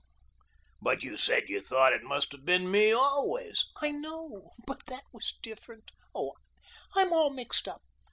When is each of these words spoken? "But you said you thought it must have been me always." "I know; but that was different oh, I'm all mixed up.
"But 0.81 1.03
you 1.03 1.15
said 1.15 1.47
you 1.47 1.61
thought 1.61 1.93
it 1.93 2.01
must 2.01 2.31
have 2.31 2.43
been 2.43 2.71
me 2.71 2.91
always." 2.91 3.67
"I 3.83 3.91
know; 3.91 4.49
but 4.65 4.87
that 4.87 5.03
was 5.13 5.35
different 5.43 5.91
oh, 6.15 6.33
I'm 6.95 7.13
all 7.13 7.29
mixed 7.29 7.67
up. 7.67 7.83